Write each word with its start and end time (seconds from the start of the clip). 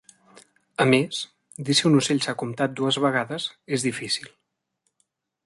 A 0.85 0.87
més, 0.93 1.19
dir 1.67 1.75
si 1.79 1.85
un 1.89 1.99
ocell 1.99 2.23
s'ha 2.27 2.35
comptat 2.43 2.75
dues 2.81 2.99
vegades 3.05 3.47
és 3.79 3.87
difícil. 3.91 4.35